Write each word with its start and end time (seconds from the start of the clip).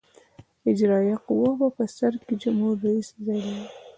د 0.61 0.63
اجرائیه 0.71 1.17
قوې 1.27 1.51
په 1.77 1.83
سر 1.95 2.13
کې 2.25 2.33
جمهور 2.43 2.75
رئیس 2.85 3.09
ځای 3.25 3.39
لري. 3.45 3.65